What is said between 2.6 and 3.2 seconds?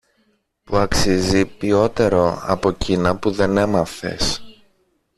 κείνα